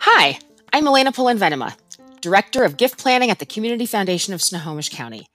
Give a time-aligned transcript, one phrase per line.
[0.00, 0.38] Hi,
[0.74, 1.74] I'm Elena Polenvenema,
[2.20, 5.26] Director of Gift Planning at the Community Foundation of Snohomish County.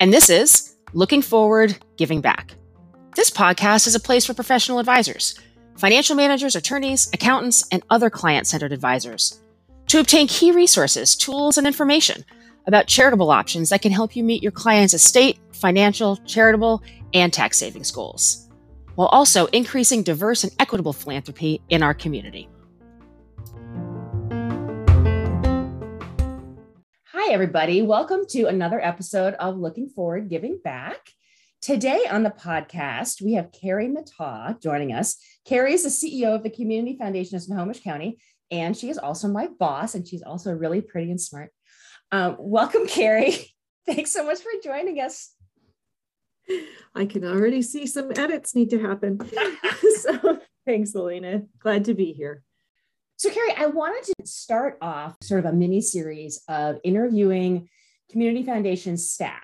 [0.00, 2.54] And this is Looking Forward, Giving Back.
[3.14, 5.38] This podcast is a place for professional advisors,
[5.76, 9.42] financial managers, attorneys, accountants, and other client centered advisors
[9.88, 12.24] to obtain key resources, tools, and information
[12.66, 17.58] about charitable options that can help you meet your client's estate, financial, charitable, and tax
[17.58, 18.43] savings goals,
[18.94, 22.48] while also increasing diverse and equitable philanthropy in our community.
[27.06, 27.82] Hi, everybody.
[27.82, 30.98] Welcome to another episode of Looking Forward, Giving Back.
[31.62, 35.16] Today on the podcast, we have Carrie Matau joining us.
[35.46, 38.18] Carrie is the CEO of the Community Foundation of Snohomish County,
[38.50, 41.50] and she is also my boss, and she's also really pretty and smart.
[42.12, 43.54] Um, welcome, Carrie.
[43.86, 45.33] Thanks so much for joining us.
[46.94, 49.20] I can already see some edits need to happen.
[50.00, 51.42] so thanks, Elena.
[51.58, 52.42] Glad to be here.
[53.16, 57.68] So, Carrie, I wanted to start off sort of a mini series of interviewing
[58.10, 59.42] Community Foundation staff,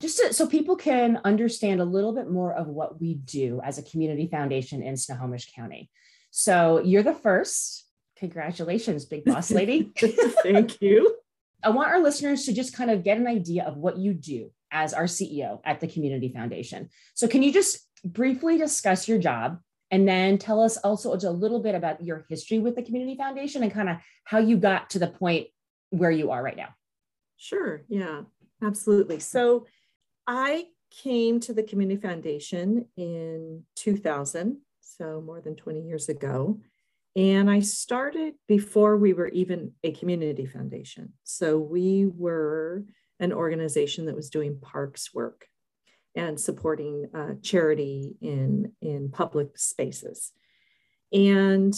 [0.00, 3.78] just to, so people can understand a little bit more of what we do as
[3.78, 5.90] a community foundation in Snohomish County.
[6.30, 7.86] So, you're the first.
[8.16, 9.92] Congratulations, big boss lady.
[10.42, 11.16] Thank you.
[11.62, 14.50] I want our listeners to just kind of get an idea of what you do
[14.70, 16.88] as our CEO at the Community Foundation.
[17.14, 19.58] So, can you just briefly discuss your job
[19.90, 23.62] and then tell us also a little bit about your history with the Community Foundation
[23.62, 25.48] and kind of how you got to the point
[25.90, 26.68] where you are right now.
[27.36, 27.82] Sure.
[27.88, 28.22] Yeah,
[28.62, 29.18] absolutely.
[29.18, 29.66] So
[30.26, 36.60] I came to the Community Foundation in 2000, so more than 20 years ago.
[37.16, 41.12] And I started before we were even a community foundation.
[41.24, 42.84] So we were
[43.20, 45.46] an organization that was doing parks work
[46.16, 50.32] and supporting uh, charity in, in public spaces.
[51.12, 51.74] And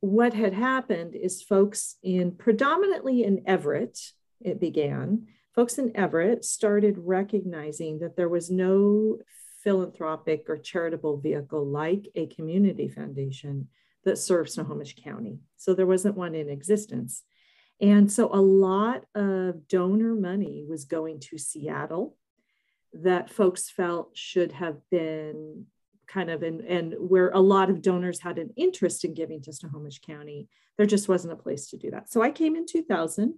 [0.00, 3.98] what had happened is folks in predominantly in Everett,
[4.40, 9.18] it began, folks in Everett started recognizing that there was no
[9.62, 13.68] philanthropic or charitable vehicle like a community foundation
[14.04, 15.40] that served Snohomish County.
[15.56, 17.22] So there wasn't one in existence.
[17.80, 22.16] And so a lot of donor money was going to Seattle
[22.92, 25.66] that folks felt should have been
[26.06, 29.52] kind of in, and where a lot of donors had an interest in giving to
[29.52, 32.10] Snohomish County, there just wasn't a place to do that.
[32.10, 33.34] So I came in 2000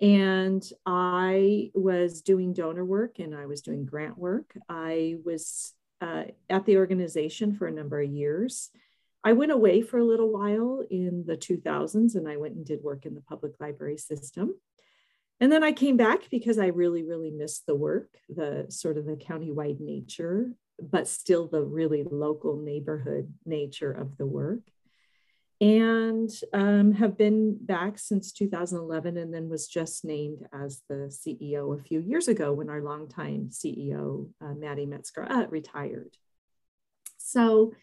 [0.00, 4.52] and I was doing donor work and I was doing grant work.
[4.68, 8.70] I was uh, at the organization for a number of years.
[9.24, 12.82] I went away for a little while in the 2000s and I went and did
[12.82, 14.54] work in the public library system.
[15.40, 19.06] And then I came back because I really, really missed the work, the sort of
[19.06, 24.60] the countywide nature, but still the really local neighborhood nature of the work.
[25.60, 31.78] And um, have been back since 2011 and then was just named as the CEO
[31.78, 36.16] a few years ago when our longtime CEO, uh, Maddie Metzger, uh, retired.
[37.18, 37.74] So,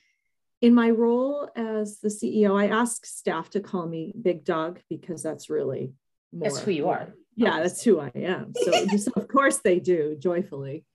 [0.62, 5.24] in my role as the CEO, I ask staff to call me Big Dog because
[5.24, 5.94] that's really
[6.34, 6.50] more.
[6.50, 7.14] That's who you are.
[7.36, 8.53] Yeah that's who i am.
[8.56, 10.86] So, so of course they do joyfully.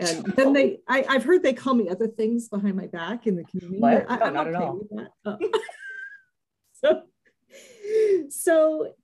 [0.00, 3.36] And then they I, have heard they call me other things behind my back in
[3.36, 4.10] the community what?
[4.10, 4.80] I, am not okay at all
[5.24, 5.36] uh,
[6.72, 7.02] so
[8.30, 8.94] so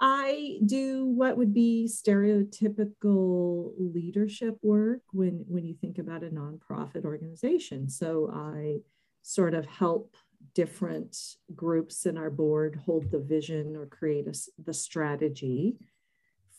[0.00, 7.04] i do what would be stereotypical leadership work when when you think about a nonprofit
[7.04, 7.88] organization.
[7.90, 8.78] So i
[9.22, 10.14] sort of help
[10.54, 11.16] different
[11.54, 14.34] groups in our board hold the vision or create a,
[14.64, 15.76] the strategy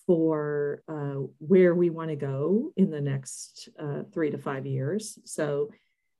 [0.05, 5.17] for uh, where we want to go in the next uh, three to five years.
[5.25, 5.71] So,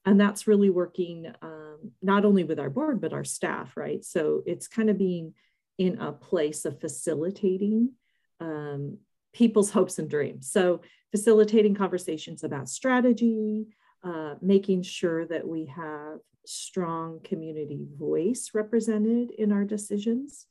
[0.05, 4.03] and that's really working um, not only with our board, but our staff, right?
[4.03, 5.33] So it's kind of being
[5.77, 7.91] in a place of facilitating
[8.39, 8.97] um,
[9.33, 10.51] people's hopes and dreams.
[10.51, 10.81] So,
[11.11, 13.67] facilitating conversations about strategy,
[14.03, 20.45] uh, making sure that we have strong community voice represented in our decisions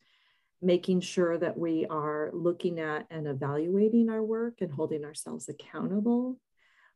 [0.62, 6.38] making sure that we are looking at and evaluating our work and holding ourselves accountable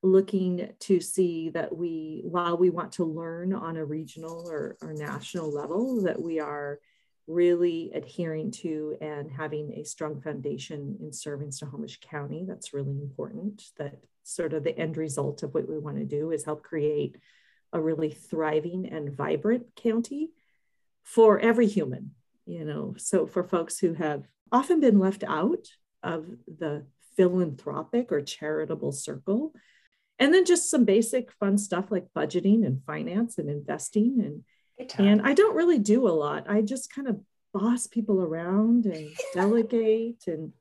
[0.03, 4.93] looking to see that we while we want to learn on a regional or, or
[4.93, 6.79] national level that we are
[7.27, 12.45] really adhering to and having a strong foundation in serving Snohomish County.
[12.47, 13.65] That's really important.
[13.79, 17.17] That sort of the end result of what we want to do is help create
[17.73, 20.31] a really thriving and vibrant county
[21.03, 22.13] for every human,
[22.47, 25.69] you know so for folks who have often been left out
[26.03, 26.87] of the
[27.17, 29.53] philanthropic or charitable circle
[30.19, 34.45] and then just some basic fun stuff like budgeting and finance and investing and
[34.99, 36.49] and I don't really do a lot.
[36.49, 37.21] I just kind of
[37.53, 40.53] boss people around and delegate and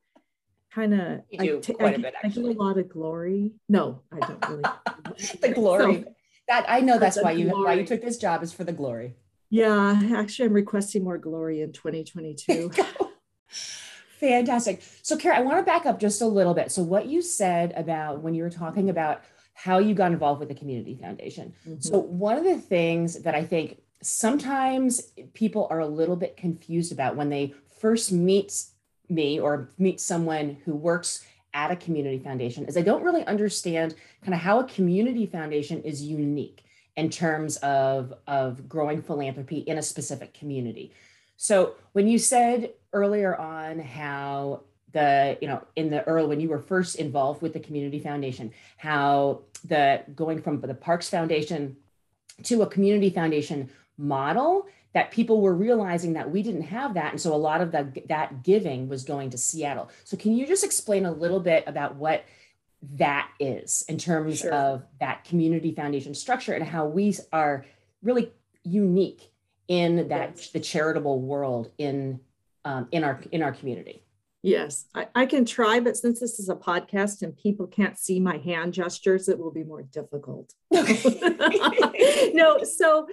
[0.71, 2.13] kind of I, t- quite I, a bit.
[2.23, 3.51] I get a lot of glory.
[3.69, 4.63] No, I don't really.
[5.41, 6.03] the glory.
[6.03, 6.13] So,
[6.47, 7.65] that I know that's why you glory.
[7.65, 9.15] why you took this job is for the glory.
[9.49, 12.71] Yeah, actually I'm requesting more glory in 2022.
[14.19, 14.83] Fantastic.
[15.01, 16.71] So Kara, I want to back up just a little bit.
[16.71, 19.23] So what you said about when you were talking about
[19.53, 21.53] how you got involved with the community foundation.
[21.67, 21.79] Mm-hmm.
[21.79, 26.91] So one of the things that I think sometimes people are a little bit confused
[26.91, 28.65] about when they first meet
[29.09, 33.95] me or meet someone who works at a community foundation is I don't really understand
[34.21, 36.65] kind of how a community foundation is unique
[36.97, 40.91] in terms of, of growing philanthropy in a specific community.
[41.37, 46.47] So when you said earlier on how the you know in the early when you
[46.47, 51.75] were first involved with the community foundation how the going from the parks foundation
[52.43, 57.11] to a community foundation model that people were realizing that we didn't have that.
[57.11, 59.89] And so a lot of the, that giving was going to seattle.
[60.05, 62.23] So can you just explain a little bit about what
[62.93, 64.53] that is in terms sure.
[64.53, 67.65] of that community foundation structure and how we are
[68.03, 68.31] really
[68.63, 69.31] unique
[69.67, 70.49] in that yes.
[70.51, 72.19] the charitable world in
[72.63, 74.01] um, in our in our community?
[74.43, 74.85] Yes.
[74.93, 78.37] I, I can try but since this is a podcast and people can't see my
[78.37, 80.53] hand gestures it will be more difficult.
[82.33, 83.07] No so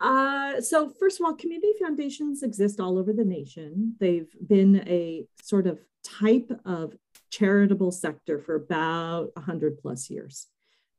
[0.00, 3.96] uh, so first of all, community foundations exist all over the nation.
[3.98, 6.94] They've been a sort of type of
[7.30, 10.46] charitable sector for about 100 plus years.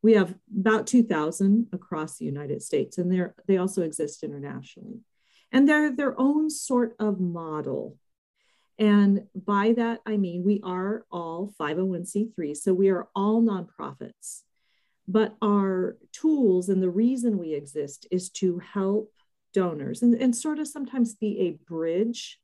[0.02, 5.00] We have about 2,000 across the United States, and they're they also exist internationally.
[5.52, 7.98] And they're their own sort of model.
[8.78, 14.44] And by that, I mean we are all 501c3, so we are all nonprofits.
[15.10, 19.12] But our tools and the reason we exist is to help
[19.56, 22.40] donors and, and sort of sometimes be a bridge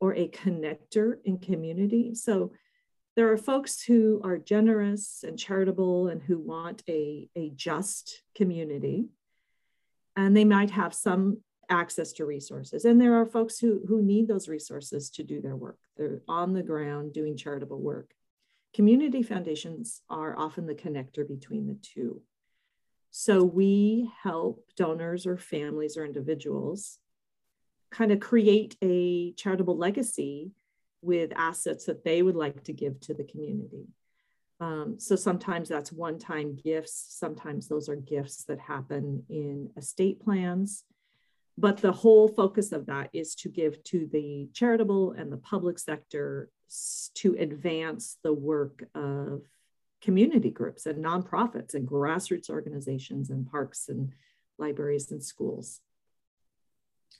[0.00, 2.14] or a connector in community.
[2.14, 2.52] So
[3.16, 9.06] there are folks who are generous and charitable and who want a, a just community.
[10.14, 11.38] And they might have some
[11.70, 12.84] access to resources.
[12.84, 15.78] And there are folks who, who need those resources to do their work.
[15.96, 18.12] They're on the ground doing charitable work.
[18.74, 22.20] Community foundations are often the connector between the two.
[23.10, 26.98] So we help donors or families or individuals
[27.92, 30.50] kind of create a charitable legacy
[31.00, 33.86] with assets that they would like to give to the community.
[34.58, 40.20] Um, so sometimes that's one time gifts, sometimes those are gifts that happen in estate
[40.20, 40.84] plans.
[41.56, 45.78] But the whole focus of that is to give to the charitable and the public
[45.78, 46.48] sector
[47.14, 49.42] to advance the work of
[50.02, 54.12] community groups and nonprofits and grassroots organizations and parks and
[54.58, 55.80] libraries and schools.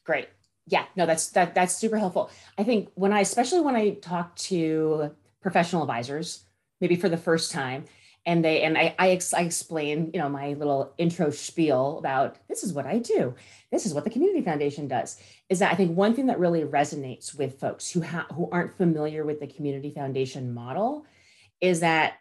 [0.05, 0.29] Great.
[0.67, 2.31] Yeah, no, that's that that's super helpful.
[2.59, 5.11] I think when I especially when I talk to
[5.41, 6.45] professional advisors,
[6.81, 7.85] maybe for the first time,
[8.27, 12.39] and they and I, I, ex, I explain you know my little intro spiel about
[12.49, 13.35] this is what i do.
[13.71, 16.63] This is what the community foundation does is that i think one thing that really
[16.63, 21.07] resonates with folks who ha- who aren't familiar with the community foundation model
[21.61, 22.15] is that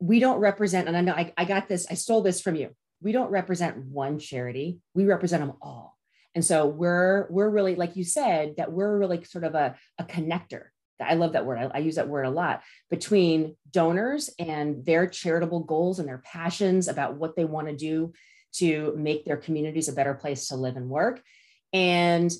[0.00, 2.70] we don't represent and i know I, I got this i stole this from you.
[3.02, 4.80] We don't represent one charity.
[4.94, 5.98] We represent them all.
[6.34, 10.04] And so we're we're really like you said that we're really sort of a, a
[10.04, 10.66] connector
[11.00, 11.58] I love that word.
[11.58, 16.22] I, I, use that word a lot between donors and their charitable goals and their
[16.24, 18.12] passions about what they want to do
[18.54, 21.22] to make their communities a better place to live and work
[21.72, 22.32] and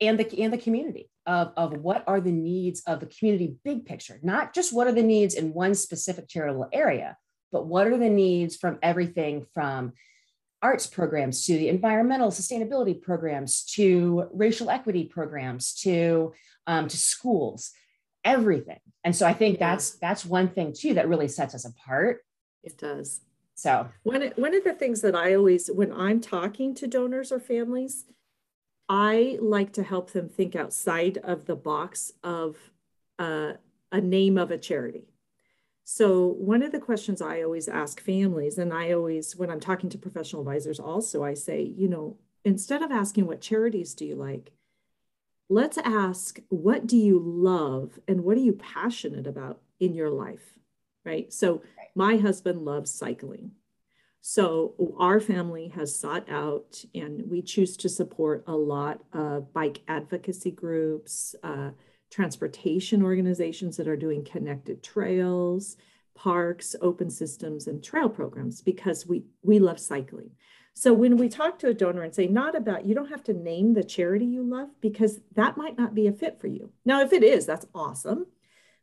[0.00, 3.86] and the and the community of, of what are the needs of the community big
[3.86, 7.16] picture not just what are the needs in one specific charitable area
[7.52, 9.92] but what are the needs from everything from
[10.64, 16.32] arts programs to the environmental sustainability programs to racial equity programs to
[16.66, 17.72] um, to schools
[18.24, 18.80] everything.
[19.04, 22.24] And so i think that's that's one thing too that really sets us apart.
[22.62, 23.20] It does.
[23.56, 23.88] So.
[24.02, 28.06] One, one of the things that i always when i'm talking to donors or families
[28.88, 32.56] i like to help them think outside of the box of
[33.18, 33.52] uh,
[33.92, 35.13] a name of a charity
[35.86, 39.90] so, one of the questions I always ask families, and I always, when I'm talking
[39.90, 44.14] to professional advisors, also, I say, you know, instead of asking what charities do you
[44.14, 44.52] like,
[45.50, 50.58] let's ask what do you love and what are you passionate about in your life,
[51.04, 51.30] right?
[51.30, 51.62] So,
[51.94, 53.50] my husband loves cycling.
[54.22, 59.82] So, our family has sought out and we choose to support a lot of bike
[59.86, 61.34] advocacy groups.
[61.42, 61.72] Uh,
[62.14, 65.76] transportation organizations that are doing connected trails,
[66.14, 70.30] parks, open systems, and trail programs because we we love cycling.
[70.74, 73.32] So when we talk to a donor and say, not about, you don't have to
[73.32, 76.70] name the charity you love because that might not be a fit for you.
[76.84, 78.26] Now, if it is, that's awesome.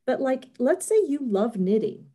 [0.05, 2.07] But like, let's say you love knitting,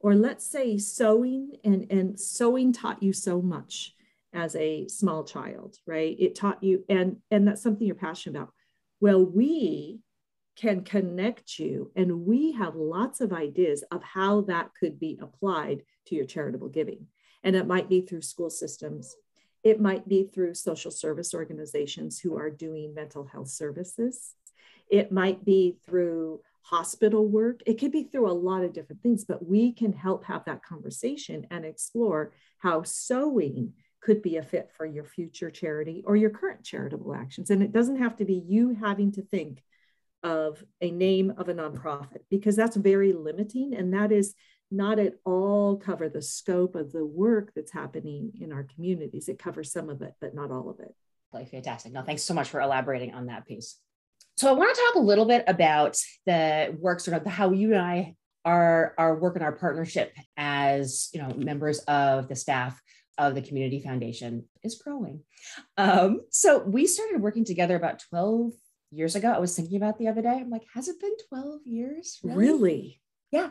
[0.00, 3.94] or let's say sewing and, and sewing taught you so much
[4.34, 6.14] as a small child, right?
[6.18, 8.52] It taught you, and, and that's something you're passionate about.
[9.00, 10.00] Well, we
[10.58, 15.82] can connect you, and we have lots of ideas of how that could be applied
[16.06, 17.06] to your charitable giving.
[17.44, 19.14] And it might be through school systems.
[19.62, 24.34] It might be through social service organizations who are doing mental health services.
[24.90, 27.60] It might be through hospital work.
[27.64, 30.64] It could be through a lot of different things, but we can help have that
[30.64, 36.30] conversation and explore how sewing could be a fit for your future charity or your
[36.30, 37.50] current charitable actions.
[37.50, 39.62] And it doesn't have to be you having to think
[40.22, 43.74] of a name of a nonprofit because that's very limiting.
[43.74, 44.34] And that is
[44.70, 49.28] not at all cover the scope of the work that's happening in our communities.
[49.28, 50.94] It covers some of it, but not all of it.
[51.50, 51.92] Fantastic.
[51.92, 53.76] No, thanks so much for elaborating on that piece.
[54.36, 55.96] So I want to talk a little bit about
[56.26, 61.10] the work, sort of how you and I are our work and our partnership as
[61.12, 62.80] you know members of the staff
[63.18, 65.22] of the Community Foundation is growing.
[65.76, 68.52] Um, so we started working together about 12
[68.90, 69.30] years ago.
[69.30, 70.38] I was thinking about the other day.
[70.40, 72.18] I'm like, has it been 12 years?
[72.22, 72.36] Really?
[72.36, 73.00] really?
[73.30, 73.50] Yeah.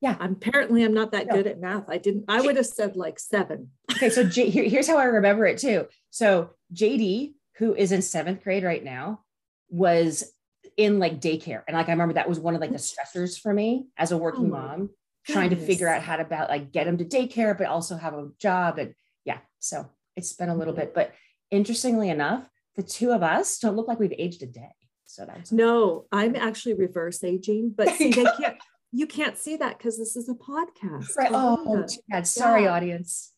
[0.00, 0.16] Yeah.
[0.20, 1.34] Apparently, I'm not that no.
[1.34, 1.88] good at math.
[1.88, 3.70] I didn't, I would have said like seven.
[3.92, 4.10] okay.
[4.10, 5.86] So J- here, here's how I remember it too.
[6.10, 9.20] So JD, who is in seventh grade right now,
[9.68, 10.32] was
[10.76, 11.62] in like daycare.
[11.66, 14.18] And like, I remember that was one of like the stressors for me as a
[14.18, 14.90] working oh mom, goodness.
[15.26, 18.14] trying to figure out how to about like get him to daycare, but also have
[18.14, 18.78] a job.
[18.78, 18.94] And
[19.24, 20.82] yeah, so it's been a little mm-hmm.
[20.82, 21.12] bit, but
[21.50, 24.70] interestingly enough, the two of us don't look like we've aged a day.
[25.06, 28.56] So that's no, I'm actually reverse aging, but see, they can't
[28.92, 31.16] you can't see that because this is a podcast.
[31.16, 31.30] Right.
[31.32, 31.86] Oh,
[32.22, 32.74] sorry, yeah.
[32.74, 33.32] audience.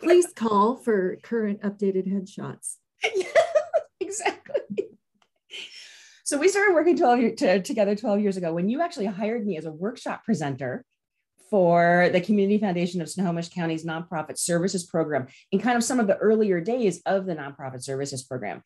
[0.00, 2.76] Please call for current updated headshots.
[3.14, 3.26] yeah,
[4.00, 4.88] exactly.
[6.24, 9.44] So we started working 12 year, to, together 12 years ago when you actually hired
[9.44, 10.84] me as a workshop presenter
[11.50, 16.06] for the Community Foundation of Snohomish County's nonprofit services program in kind of some of
[16.06, 18.62] the earlier days of the nonprofit services program.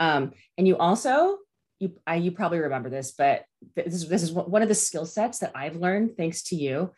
[0.00, 1.38] Um, and you also
[1.80, 5.06] you I, you probably remember this, but this is this is one of the skill
[5.06, 6.92] sets that I've learned thanks to you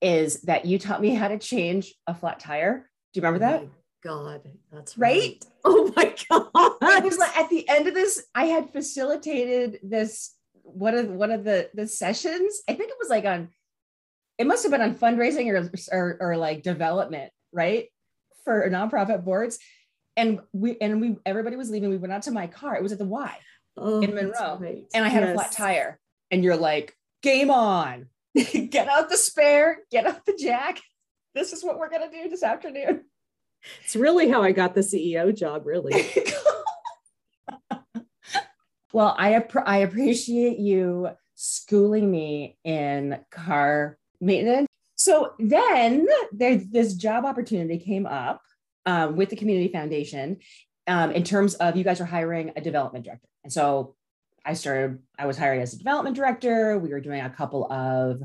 [0.00, 2.90] is that you taught me how to change a flat tire.
[3.12, 3.62] Do you remember that?
[3.62, 3.70] Oh
[4.02, 5.20] God, that's right.
[5.20, 5.44] right.
[5.64, 6.46] Oh my God.
[7.00, 11.30] It was like at the end of this, I had facilitated this one of one
[11.30, 12.62] of the the sessions.
[12.68, 13.48] I think it was like on
[14.40, 17.88] it must have been on fundraising or or, or like development, right?
[18.44, 19.58] For nonprofit boards.
[20.16, 21.90] And we and we everybody was leaving.
[21.90, 22.74] We went out to my car.
[22.74, 23.36] It was at the Y
[23.76, 24.56] oh, in Monroe.
[24.58, 24.84] Right.
[24.94, 25.30] And I had yes.
[25.30, 26.00] a flat tire.
[26.30, 28.06] And you're like, game on.
[28.34, 30.80] get out the spare, get out the jack.
[31.34, 33.04] This is what we're going to do this afternoon.
[33.84, 36.10] It's really how I got the CEO job, really.
[38.92, 44.66] well, I, I appreciate you schooling me in car maintenance.
[44.96, 48.42] So then there, this job opportunity came up
[48.86, 50.38] um, with the Community Foundation
[50.86, 53.28] um, in terms of you guys are hiring a development director.
[53.44, 53.94] And so
[54.44, 56.78] I started, I was hired as a development director.
[56.78, 58.22] We were doing a couple of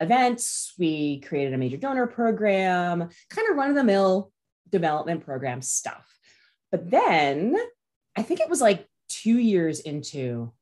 [0.00, 0.74] events.
[0.78, 4.32] We created a major donor program, kind of run of the mill
[4.70, 6.06] development program stuff.
[6.70, 7.56] But then
[8.16, 10.52] I think it was like two years into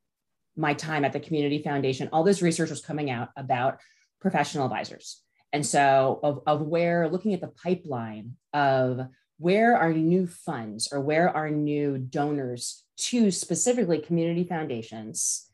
[0.57, 3.79] my time at the Community Foundation, all this research was coming out about
[4.21, 5.23] professional advisors.
[5.53, 9.01] And so, of, of where looking at the pipeline of
[9.39, 15.49] where are new funds or where are new donors to specifically community foundations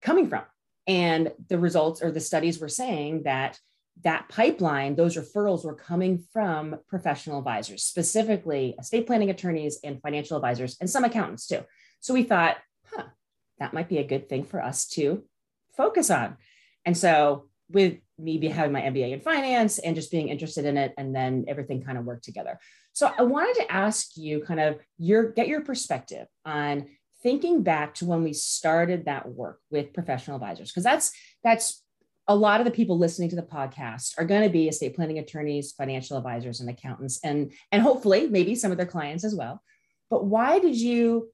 [0.00, 0.44] coming from?
[0.86, 3.58] And the results or the studies were saying that
[4.04, 10.36] that pipeline, those referrals were coming from professional advisors, specifically estate planning attorneys and financial
[10.36, 11.64] advisors, and some accountants too.
[12.00, 13.06] So we thought, huh,
[13.58, 15.24] that might be a good thing for us to
[15.76, 16.36] focus on.
[16.84, 20.76] And so with me be having my MBA in finance and just being interested in
[20.76, 22.58] it, and then everything kind of worked together.
[22.92, 26.86] So I wanted to ask you kind of your get your perspective on
[27.22, 31.82] thinking back to when we started that work with professional advisors because that's that's
[32.28, 35.18] a lot of the people listening to the podcast are going to be estate planning
[35.18, 39.62] attorneys financial advisors and accountants and and hopefully maybe some of their clients as well
[40.10, 41.30] but why did you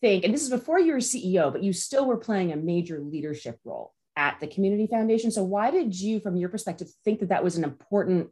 [0.00, 3.00] think and this is before you were ceo but you still were playing a major
[3.00, 7.28] leadership role at the community foundation so why did you from your perspective think that
[7.28, 8.28] that was an important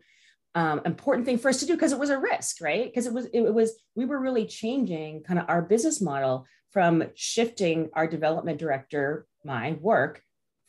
[0.55, 2.85] um, important thing for us to do because it was a risk, right?
[2.85, 6.47] Because it was it, it was we were really changing kind of our business model
[6.73, 10.23] from shifting our development director my work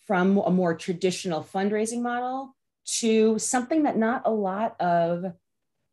[0.05, 5.25] from a more traditional fundraising model to something that not a lot of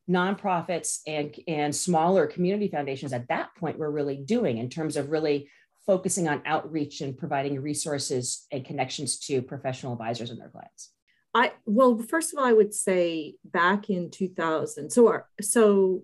[0.09, 5.11] nonprofits and, and smaller community foundations at that point were really doing in terms of
[5.11, 5.49] really
[5.87, 10.93] focusing on outreach and providing resources and connections to professional advisors and their clients?
[11.35, 14.91] I well, first of all, I would say back in 2000.
[14.91, 16.03] So our so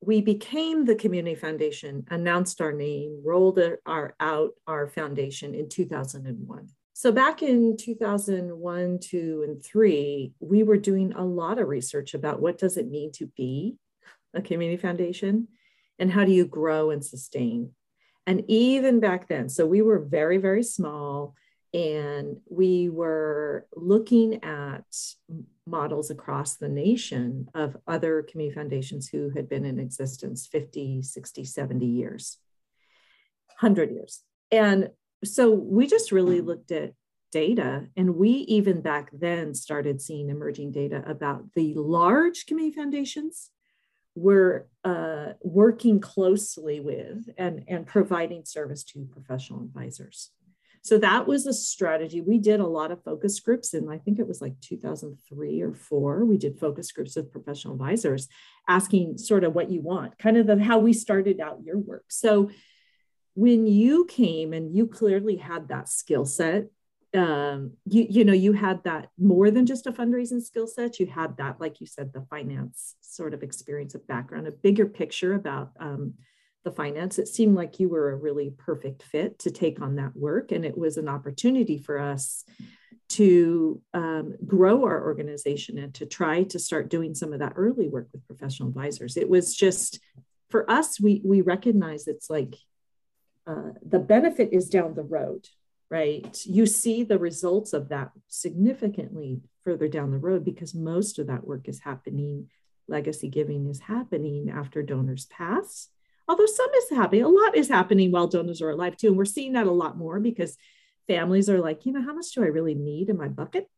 [0.00, 6.68] we became the community foundation, announced our name, rolled our out our foundation in 2001.
[6.92, 12.40] So back in 2001, 2 and 3, we were doing a lot of research about
[12.40, 13.76] what does it mean to be
[14.32, 15.48] a community foundation
[15.98, 17.72] and how do you grow and sustain.
[18.26, 21.34] And even back then, so we were very very small
[21.74, 24.84] and we were looking at
[25.66, 31.44] models across the nation of other community foundations who had been in existence 50, 60,
[31.44, 32.38] 70 years,
[33.60, 34.22] 100 years.
[34.50, 34.90] And
[35.24, 36.92] so we just really looked at
[37.32, 43.50] data, and we even back then started seeing emerging data about the large community foundations
[44.16, 50.30] were uh, working closely with and, and providing service to professional advisors.
[50.82, 52.20] So that was a strategy.
[52.20, 55.74] We did a lot of focus groups and I think it was like 2003 or
[55.74, 56.24] four.
[56.24, 58.28] We did focus groups with professional advisors
[58.68, 62.04] asking sort of what you want, kind of the, how we started out your work.
[62.08, 62.50] So
[63.34, 66.68] when you came and you clearly had that skill set,
[67.16, 71.00] um, you, you know, you had that more than just a fundraising skill set.
[71.00, 74.86] You had that, like you said, the finance sort of experience of background, a bigger
[74.86, 76.14] picture about um,
[76.66, 80.16] the finance, it seemed like you were a really perfect fit to take on that
[80.16, 80.50] work.
[80.50, 82.44] And it was an opportunity for us
[83.10, 87.88] to um, grow our organization and to try to start doing some of that early
[87.88, 89.16] work with professional advisors.
[89.16, 90.00] It was just
[90.50, 92.56] for us, we, we recognize it's like
[93.46, 95.48] uh, the benefit is down the road,
[95.90, 96.38] right?
[96.44, 101.46] You see the results of that significantly further down the road because most of that
[101.46, 102.48] work is happening,
[102.88, 105.88] legacy giving is happening after donors pass
[106.28, 109.08] although some is happening, a lot is happening while donors are alive too.
[109.08, 110.56] And we're seeing that a lot more because
[111.06, 113.68] families are like, you know, how much do I really need in my bucket?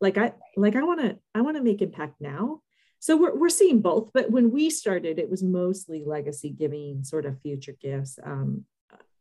[0.00, 2.62] Like I like I want to I want to make impact now.
[3.00, 7.24] So we're, we're seeing both, but when we started, it was mostly legacy giving, sort
[7.24, 8.66] of future gifts um,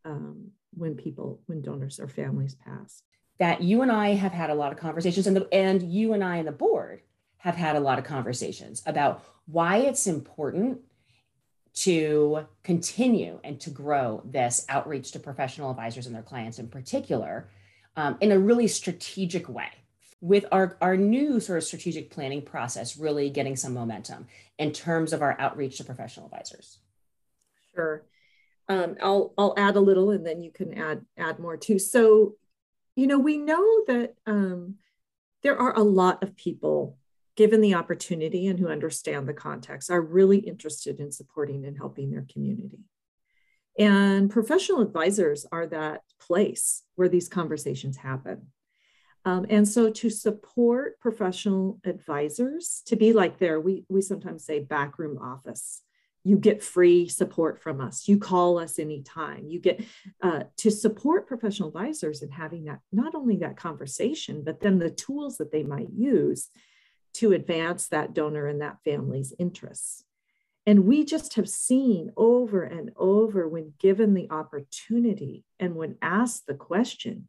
[0.03, 3.03] um, when people, when donors or families pass.
[3.39, 6.23] That you and I have had a lot of conversations, and the, and you and
[6.23, 7.01] I and the board
[7.37, 10.79] have had a lot of conversations about why it's important
[11.73, 17.47] to continue and to grow this outreach to professional advisors and their clients in particular
[17.95, 19.69] um, in a really strategic way.
[20.21, 24.27] With our, our new sort of strategic planning process really getting some momentum
[24.57, 26.79] in terms of our outreach to professional advisors.
[27.73, 28.03] Sure
[28.69, 32.35] um, I'll, I'll add a little and then you can add add more too so
[32.95, 34.75] you know we know that um,
[35.43, 36.97] there are a lot of people
[37.39, 42.11] given the opportunity and who understand the context, are really interested in supporting and helping
[42.11, 42.81] their community.
[43.79, 48.47] And professional advisors are that place where these conversations happen.
[49.23, 54.59] Um, and so to support professional advisors, to be like their, we, we sometimes say
[54.59, 55.81] backroom office.
[56.29, 58.07] You get free support from us.
[58.07, 59.47] You call us anytime.
[59.47, 59.83] You get
[60.21, 64.91] uh, to support professional advisors in having that, not only that conversation, but then the
[64.91, 66.49] tools that they might use
[67.13, 70.03] to advance that donor and that family's interests.
[70.67, 76.45] And we just have seen over and over when given the opportunity and when asked
[76.45, 77.27] the question,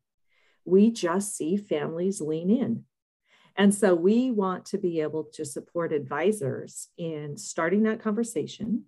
[0.67, 2.85] we just see families lean in.
[3.57, 8.85] And so we want to be able to support advisors in starting that conversation.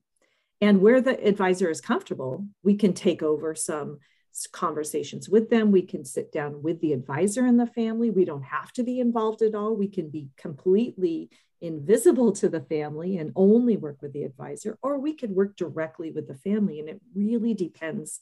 [0.63, 3.99] And where the advisor is comfortable, we can take over some
[4.53, 5.73] conversations with them.
[5.73, 8.11] We can sit down with the advisor and the family.
[8.11, 9.77] We don't have to be involved at all.
[9.77, 14.99] We can be completely invisible to the family and only work with the advisor, or
[14.99, 16.79] we could work directly with the family.
[16.79, 18.21] And it really depends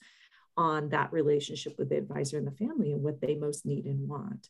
[0.57, 4.09] on that relationship with the advisor and the family and what they most need and
[4.09, 4.49] want.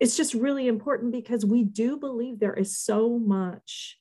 [0.00, 3.98] It's just really important because we do believe there is so much,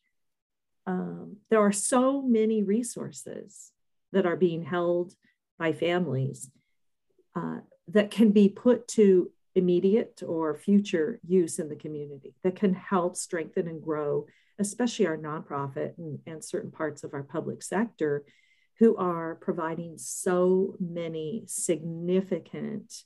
[0.87, 3.71] um, there are so many resources
[4.11, 5.13] that are being held
[5.57, 6.49] by families
[7.35, 12.73] uh, that can be put to immediate or future use in the community that can
[12.73, 14.25] help strengthen and grow,
[14.59, 18.23] especially our nonprofit and, and certain parts of our public sector
[18.79, 23.03] who are providing so many significant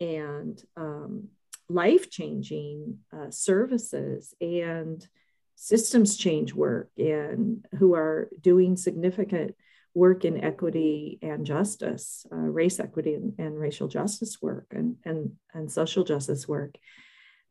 [0.00, 1.28] and um,
[1.68, 5.06] life changing uh, services and
[5.62, 9.54] systems change work and who are doing significant
[9.94, 15.30] work in equity and justice, uh, race equity and, and, racial justice work, and, and,
[15.54, 16.74] and social justice work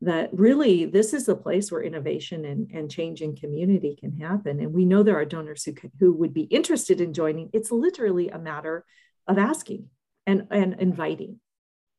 [0.02, 4.60] that really this is the place where innovation and, and change in community can happen.
[4.60, 7.48] And we know there are donors who, could, who would be interested in joining.
[7.54, 8.84] It's literally a matter
[9.26, 9.86] of asking
[10.26, 11.40] and, and inviting.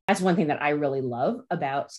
[0.07, 1.91] That's one thing that I really love about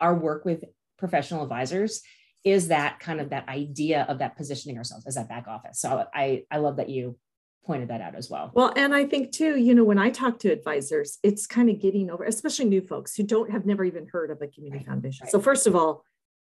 [0.00, 0.64] our work with
[0.98, 2.00] professional advisors
[2.44, 5.80] is that kind of that idea of that positioning ourselves as that back office.
[5.80, 7.18] So I, I love that you
[7.64, 8.50] pointed that out as well.
[8.54, 11.78] Well, and I think too, you know, when I talk to advisors, it's kind of
[11.78, 14.88] getting over, especially new folks who don't have never even heard of a community right,
[14.88, 15.24] foundation.
[15.24, 15.32] Right.
[15.32, 16.04] So first of all,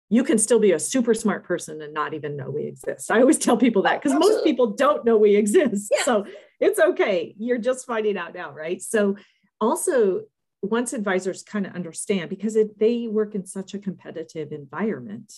[0.10, 3.12] you can still be a super smart person and not even know we exist.
[3.12, 5.92] I always tell people that because most people don't know we exist.
[5.96, 6.04] Yeah.
[6.04, 6.26] So
[6.60, 7.34] it's okay.
[7.38, 8.82] You're just finding out now, right?
[8.82, 9.16] So
[9.62, 10.24] also
[10.62, 15.34] once advisors kind of understand because it, they work in such a competitive environment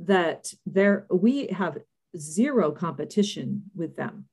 [0.00, 1.78] that there we have
[2.16, 4.26] zero competition with them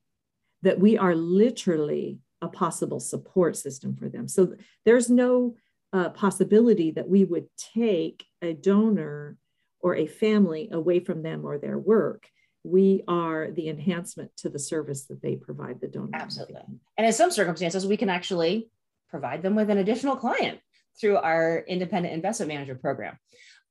[0.62, 4.28] that we are literally a possible support system for them.
[4.28, 4.54] So
[4.84, 5.56] there's no
[5.92, 9.36] uh, possibility that we would take a donor
[9.80, 12.28] or a family away from them or their work.
[12.64, 16.10] We are the enhancement to the service that they provide the donor.
[16.14, 16.62] Absolutely.
[16.96, 18.70] And in some circumstances, we can actually
[19.08, 20.58] provide them with an additional client
[21.00, 23.16] through our independent investment manager program,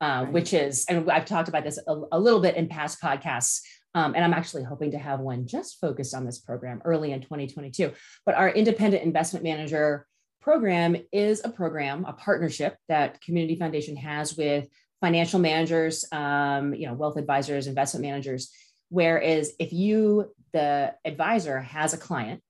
[0.01, 0.31] uh, right.
[0.31, 3.61] which is, and I've talked about this a, a little bit in past podcasts,
[3.95, 7.21] um, and I'm actually hoping to have one just focused on this program early in
[7.21, 7.91] 2022.
[8.25, 10.05] But our independent investment manager
[10.41, 14.67] program is a program, a partnership that Community Foundation has with
[15.01, 18.51] financial managers, um, you know, wealth advisors, investment managers.
[18.89, 22.41] Whereas if you, the advisor, has a client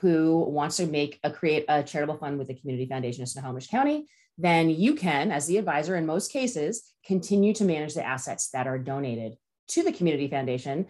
[0.00, 3.68] who wants to make a create a charitable fund with the Community Foundation of Snohomish
[3.68, 4.06] County,
[4.38, 8.66] then you can, as the advisor in most cases, continue to manage the assets that
[8.66, 9.36] are donated
[9.68, 10.86] to the Community Foundation.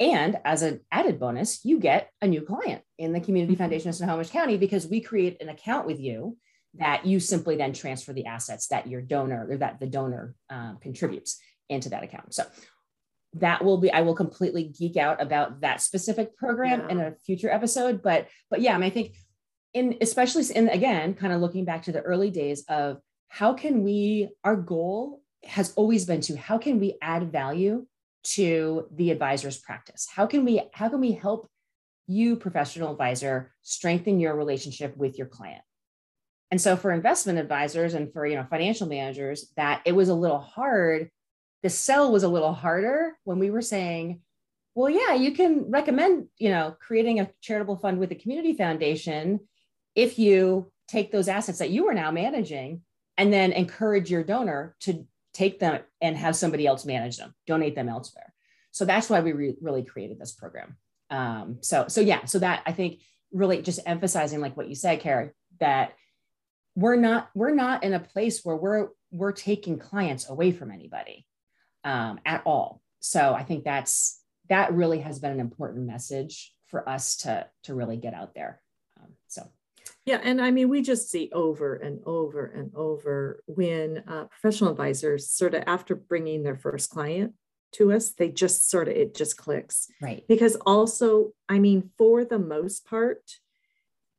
[0.00, 3.62] And as an added bonus, you get a new client in the Community mm-hmm.
[3.62, 6.36] Foundation of Snohomish County because we create an account with you
[6.76, 10.78] that you simply then transfer the assets that your donor or that the donor um,
[10.80, 12.34] contributes into that account.
[12.34, 12.44] So
[13.34, 16.88] that will be I will completely geek out about that specific program yeah.
[16.88, 18.02] in a future episode.
[18.02, 19.14] But but yeah, I, mean, I think
[19.74, 23.82] in especially in again, kind of looking back to the early days of how can
[23.82, 27.84] we our goal has always been to how can we add value
[28.22, 30.08] to the advisor's practice?
[30.10, 31.48] How can we how can we help
[32.06, 35.62] you professional advisor strengthen your relationship with your client?
[36.50, 40.14] And so for investment advisors and for you know financial managers that it was a
[40.14, 41.10] little hard
[41.64, 44.20] the sell was a little harder when we were saying
[44.74, 49.40] well yeah you can recommend you know creating a charitable fund with a community foundation
[49.94, 52.82] if you take those assets that you are now managing
[53.16, 57.74] and then encourage your donor to take them and have somebody else manage them, donate
[57.74, 58.32] them elsewhere.
[58.70, 60.76] So that's why we re- really created this program.
[61.10, 63.00] Um, so, so yeah, so that I think
[63.32, 65.30] really just emphasizing like what you said, Carrie,
[65.60, 65.92] that
[66.76, 71.26] we're not we're not in a place where we're we're taking clients away from anybody
[71.84, 72.80] um, at all.
[73.00, 77.74] So I think that's that really has been an important message for us to to
[77.74, 78.60] really get out there.
[79.00, 79.48] Um, so
[80.04, 84.70] yeah, and I mean, we just see over and over and over when uh, professional
[84.70, 87.32] advisors sort of after bringing their first client
[87.72, 89.88] to us, they just sort of, it just clicks.
[90.00, 90.24] Right.
[90.28, 93.38] Because also, I mean, for the most part,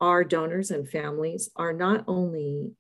[0.01, 2.73] our donors and families are not only,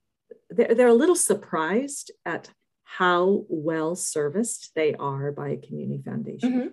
[0.49, 2.49] they're, they're a little surprised at
[2.83, 6.53] how well serviced they are by a community foundation.
[6.53, 6.67] Mm-hmm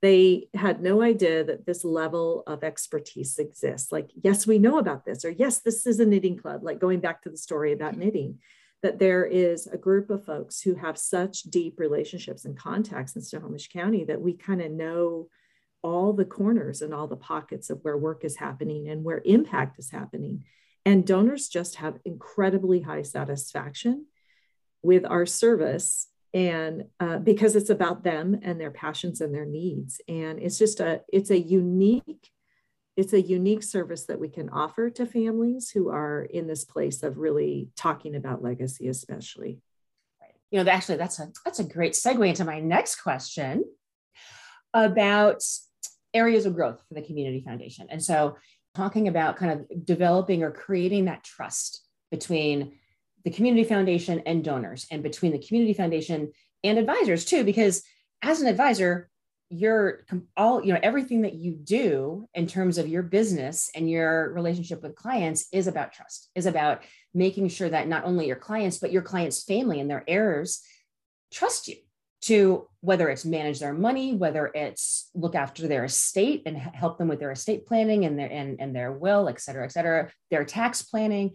[0.00, 3.90] they had no idea that this level of expertise exists.
[3.90, 7.00] Like, yes, we know about this, or yes, this is a knitting club, like going
[7.00, 8.00] back to the story about mm-hmm.
[8.02, 8.38] knitting,
[8.82, 13.22] that there is a group of folks who have such deep relationships and contacts in
[13.22, 15.28] Snohomish County that we kind of know
[15.82, 19.78] all the corners and all the pockets of where work is happening and where impact
[19.78, 20.44] is happening.
[20.84, 24.06] And donors just have incredibly high satisfaction
[24.82, 30.00] with our service and uh, because it's about them and their passions and their needs.
[30.08, 32.30] And it's just a it's a unique
[32.96, 37.04] it's a unique service that we can offer to families who are in this place
[37.04, 39.60] of really talking about legacy especially.
[40.50, 43.64] You know actually that's a that's a great segue into my next question
[44.74, 45.42] about
[46.14, 47.86] areas of growth for the community foundation.
[47.90, 48.36] And so
[48.74, 52.72] talking about kind of developing or creating that trust between
[53.28, 56.32] the community foundation and donors and between the community foundation
[56.64, 57.82] and advisors too because
[58.22, 59.10] as an advisor
[59.50, 60.00] you're
[60.34, 64.82] all you know everything that you do in terms of your business and your relationship
[64.82, 68.92] with clients is about trust is about making sure that not only your clients but
[68.92, 70.62] your clients family and their heirs
[71.30, 71.76] trust you
[72.22, 77.08] to whether it's manage their money whether it's look after their estate and help them
[77.08, 80.46] with their estate planning and their and, and their will et cetera et cetera their
[80.46, 81.34] tax planning.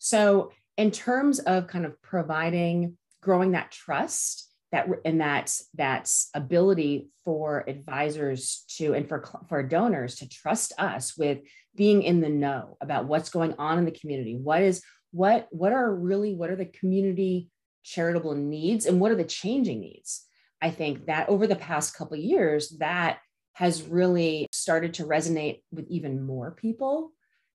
[0.00, 7.08] So in terms of kind of providing growing that trust that and that that ability
[7.24, 11.38] for advisors to and for for donors to trust us with
[11.74, 14.36] being in the know about what's going on in the community.
[14.36, 17.48] What is what what are really what are the community
[17.82, 20.24] charitable needs and what are the changing needs?
[20.60, 23.18] I think that over the past couple years that
[23.54, 27.12] has really started to resonate with even more people.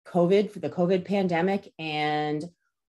[0.08, 2.44] Covid for the covid pandemic and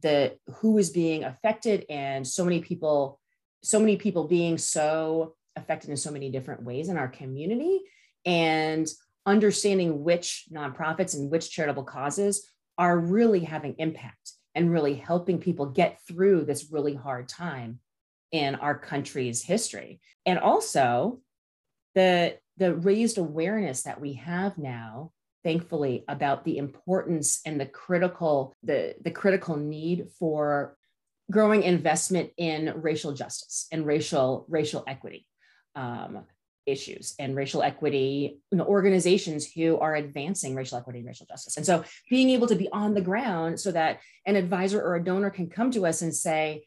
[0.02, 3.18] the who is being affected and so many people
[3.62, 7.80] so many people being so affected in so many different ways in our community
[8.24, 8.88] and
[9.26, 15.66] understanding which nonprofits and which charitable causes are really having impact and really helping people
[15.66, 17.78] get through this really hard time
[18.32, 20.00] in our country's history.
[20.26, 21.20] And also
[21.94, 25.12] the the raised awareness that we have now
[25.44, 30.76] thankfully about the importance and the critical the the critical need for
[31.30, 35.26] growing investment in racial justice and racial racial equity
[35.76, 36.24] um,
[36.66, 41.56] issues and racial equity you know, organizations who are advancing racial equity and racial justice.
[41.56, 45.04] And so being able to be on the ground so that an advisor or a
[45.04, 46.64] donor can come to us and say,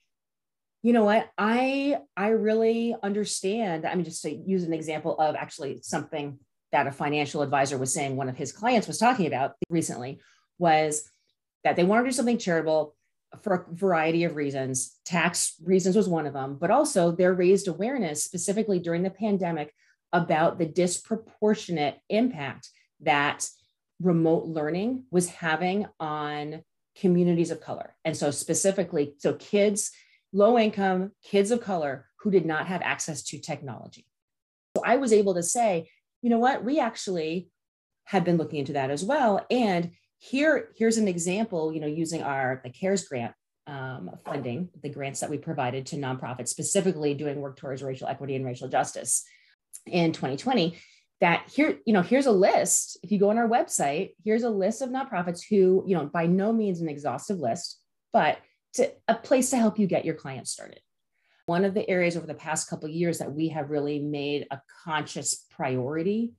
[0.82, 3.86] you know what, I I really understand.
[3.86, 6.40] I mean, just to use an example of actually something
[6.74, 10.20] that a financial advisor was saying one of his clients was talking about recently
[10.58, 11.10] was
[11.64, 12.96] that they want to do something charitable
[13.42, 14.98] for a variety of reasons.
[15.06, 19.74] Tax reasons was one of them, but also there raised awareness specifically during the pandemic
[20.12, 22.70] about the disproportionate impact
[23.02, 23.48] that
[24.02, 26.64] remote learning was having on
[26.96, 27.96] communities of color.
[28.04, 29.92] And so, specifically, so kids,
[30.32, 34.06] low income, kids of color who did not have access to technology.
[34.76, 35.90] So, I was able to say,
[36.24, 37.50] you know what, we actually
[38.06, 39.46] have been looking into that as well.
[39.52, 39.92] And
[40.24, 43.34] here here's an example you know using our the cares grant
[43.68, 48.36] um, funding the grants that we provided to nonprofits specifically doing work towards racial equity
[48.36, 49.26] and racial justice
[49.86, 50.78] in 2020
[51.20, 52.98] that here you know here's a list.
[53.04, 56.26] If you go on our website here's a list of nonprofits who you know by
[56.26, 57.80] no means an exhaustive list
[58.14, 58.38] but
[58.76, 60.80] to, a place to help you get your clients started
[61.46, 64.62] one of the areas over the past couple years that we have really made a
[64.84, 66.34] conscious priority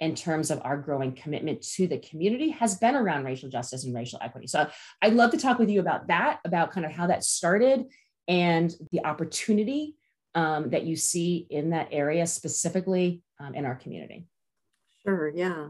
[0.00, 3.94] in terms of our growing commitment to the community has been around racial justice and
[3.94, 4.46] racial equity.
[4.46, 4.68] So
[5.02, 7.84] I'd love to talk with you about that, about kind of how that started
[8.26, 9.96] and the opportunity
[10.34, 14.26] um, that you see in that area specifically um, in our community.
[15.04, 15.68] Sure, yeah.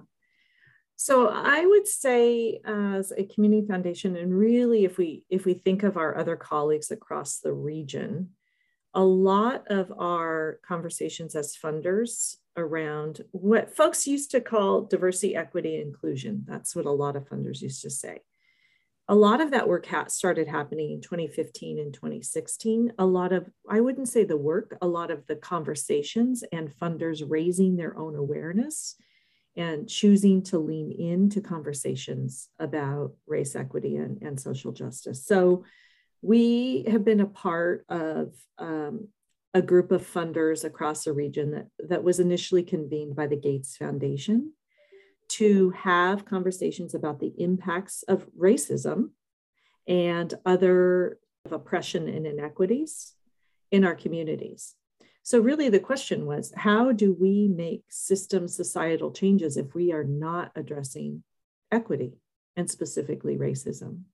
[0.97, 5.83] So I would say as a community foundation, and really if we if we think
[5.83, 8.31] of our other colleagues across the region,
[8.95, 15.81] a lot of our conversations as funders around what folks used to call diversity, equity,
[15.81, 16.45] inclusion.
[16.47, 18.21] That's what a lot of funders used to say.
[19.09, 22.93] A lot of that work ha- started happening in 2015 and 2016.
[22.99, 27.23] A lot of, I wouldn't say the work, a lot of the conversations and funders
[27.27, 28.97] raising their own awareness
[29.57, 35.27] and choosing to lean into conversations about race equity and, and social justice.
[35.27, 35.65] So
[36.25, 39.09] we have been a part of um,
[39.53, 43.77] a group of funders across the region that, that was initially convened by the Gates
[43.77, 44.55] Foundation
[45.29, 49.11] to have conversations about the impacts of racism
[49.87, 51.19] and other
[51.51, 53.13] oppression and inequities
[53.71, 54.75] in our communities.
[55.23, 60.05] So, really, the question was how do we make system societal changes if we are
[60.05, 61.23] not addressing
[61.71, 62.15] equity
[62.57, 64.05] and specifically racism?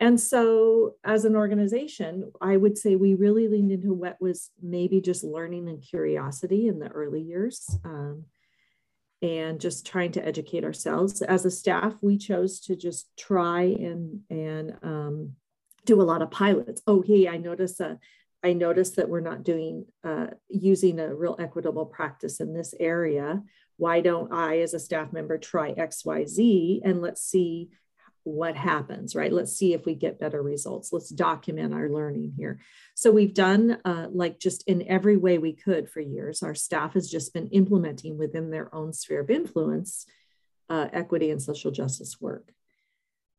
[0.00, 5.02] And so, as an organization, I would say we really leaned into what was maybe
[5.02, 8.24] just learning and curiosity in the early years um,
[9.20, 11.20] and just trying to educate ourselves.
[11.20, 15.32] As a staff, we chose to just try and, and um,
[15.84, 16.80] do a lot of pilots.
[16.86, 17.98] Oh, hey, I noticed a
[18.42, 23.42] I noticed that we're not doing uh, using a real equitable practice in this area.
[23.76, 27.68] Why don't I, as a staff member, try X, Y, Z, and let's see
[28.24, 29.32] what happens, right?
[29.32, 30.92] Let's see if we get better results.
[30.92, 32.60] Let's document our learning here.
[32.94, 36.42] So we've done uh, like just in every way we could for years.
[36.42, 40.06] Our staff has just been implementing within their own sphere of influence
[40.68, 42.52] uh, equity and social justice work.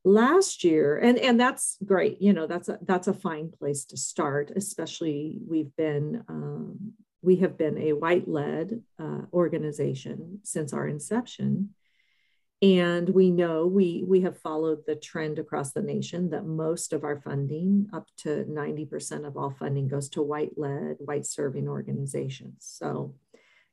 [0.04, 2.20] Last year, and and that's great.
[2.20, 4.50] You know, that's a that's a fine place to start.
[4.56, 11.70] Especially we've been um, we have been a white led uh, organization since our inception
[12.62, 17.02] and we know we, we have followed the trend across the nation that most of
[17.02, 22.54] our funding, up to 90% of all funding, goes to white led, white serving organizations.
[22.60, 23.16] So,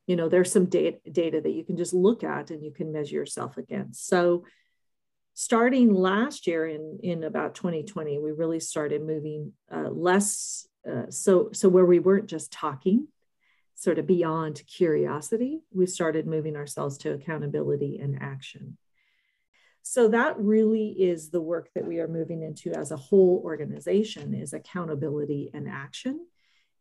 [0.07, 2.91] you know, there's some data, data that you can just look at and you can
[2.91, 4.07] measure yourself against.
[4.07, 4.45] So,
[5.35, 11.49] starting last year in, in about 2020, we really started moving uh, less uh, so
[11.51, 13.07] so where we weren't just talking
[13.79, 18.77] sort of beyond curiosity we started moving ourselves to accountability and action.
[19.83, 24.33] So that really is the work that we are moving into as a whole organization
[24.33, 26.27] is accountability and action.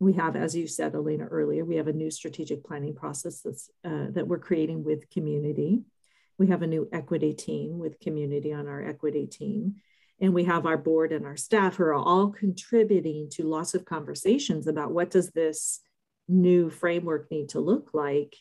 [0.00, 3.70] We have as you said elena earlier we have a new strategic planning process that's,
[3.84, 5.82] uh, that we're creating with community.
[6.36, 9.76] We have a new equity team with community on our equity team.
[10.20, 13.84] And we have our board and our staff who are all contributing to lots of
[13.84, 15.80] conversations about what does this
[16.28, 18.36] new framework need to look like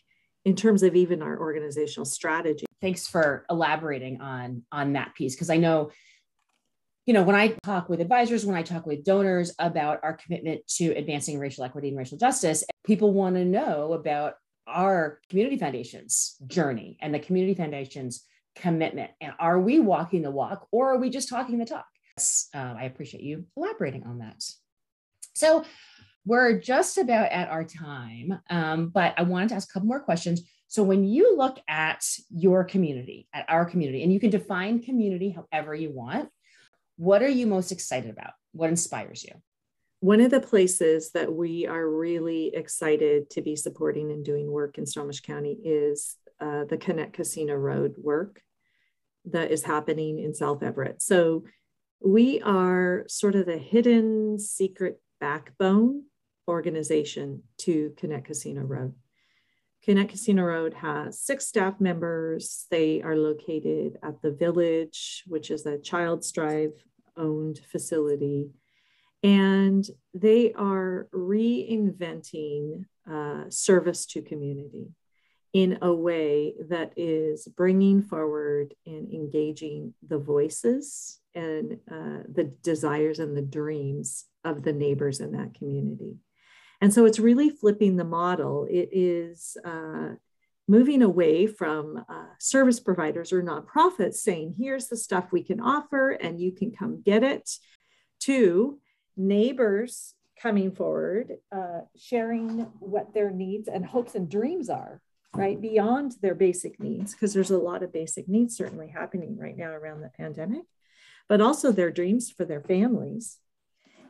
[0.45, 5.49] in terms of even our organizational strategy thanks for elaborating on on that piece because
[5.49, 5.91] i know
[7.05, 10.65] you know when i talk with advisors when i talk with donors about our commitment
[10.67, 14.35] to advancing racial equity and racial justice people want to know about
[14.67, 19.11] our community foundation's journey and the community foundation's commitment.
[19.21, 21.85] And are we walking the walk or are we just talking the talk?
[22.53, 24.43] Um, I appreciate you elaborating on that.
[25.35, 25.63] So
[26.27, 30.01] we're just about at our time, um, but I wanted to ask a couple more
[30.01, 30.41] questions.
[30.67, 35.29] So when you look at your community, at our community, and you can define community
[35.29, 36.27] however you want,
[36.97, 38.33] what are you most excited about?
[38.51, 39.31] What inspires you?
[40.01, 44.77] One of the places that we are really excited to be supporting and doing work
[44.77, 48.41] in Snohomish County is uh, the Connect Casino Road work
[49.31, 51.01] that is happening in South Everett.
[51.01, 51.45] So
[52.03, 56.03] we are sort of the hidden secret backbone
[56.47, 58.93] organization to Connect Casino Road.
[59.83, 62.65] Connect Casino Road has six staff members.
[62.69, 66.73] They are located at the Village, which is a ChildStrive
[67.15, 68.51] owned facility.
[69.23, 74.89] And they are reinventing uh, service to community
[75.53, 83.19] in a way that is bringing forward and engaging the voices and uh, the desires
[83.19, 86.17] and the dreams of the neighbors in that community.
[86.81, 88.67] And so it's really flipping the model.
[88.69, 90.09] It is uh,
[90.67, 96.11] moving away from uh, service providers or nonprofits saying, here's the stuff we can offer
[96.11, 97.49] and you can come get it,
[98.21, 98.79] to
[99.15, 105.01] neighbors coming forward, uh, sharing what their needs and hopes and dreams are
[105.33, 109.57] right beyond their basic needs because there's a lot of basic needs certainly happening right
[109.57, 110.63] now around the pandemic
[111.27, 113.37] but also their dreams for their families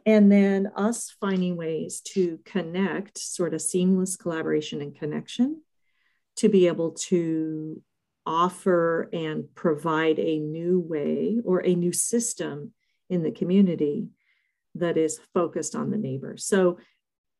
[0.08, 5.62] and then us finding ways to connect sort of seamless collaboration and connection
[6.38, 7.82] to be able to
[8.26, 12.72] offer and provide a new way or a new system
[13.10, 14.08] in the community
[14.76, 16.38] that is focused on the neighbor.
[16.38, 16.78] So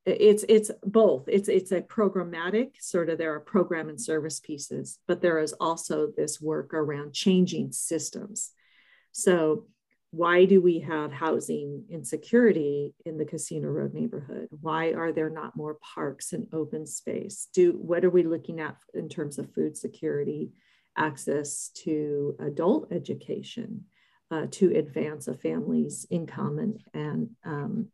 [0.06, 1.26] it's it's both.
[1.28, 5.54] It's it's a programmatic sort of there are program and service pieces but there is
[5.54, 8.52] also this work around changing systems.
[9.14, 9.68] So
[10.12, 15.56] why do we have housing insecurity in the casino road neighborhood why are there not
[15.56, 19.76] more parks and open space do what are we looking at in terms of food
[19.76, 20.52] security
[20.98, 23.86] access to adult education
[24.32, 27.88] uh, to advance a family's income and, and um,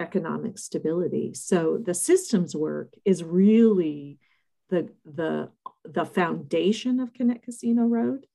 [0.00, 1.34] economic stability.
[1.34, 4.18] So the systems work is really
[4.70, 5.50] the, the,
[5.84, 8.26] the foundation of Connect Casino Road.